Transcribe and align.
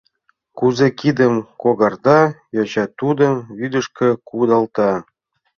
Кузе 0.57 0.87
кидым 0.99 1.33
когарта! 1.61 2.19
йоча 2.55 2.85
тудым 2.99 3.33
вӱдышкӧ 3.57 4.09
кудалта. 4.27 4.91